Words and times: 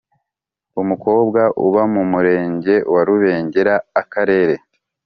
umukobwa 0.81 1.41
uba 1.65 1.83
mu 1.93 2.03
Murenge 2.11 2.73
wa 2.93 3.01
Rubengera 3.07 3.75
Akarere 4.01 4.55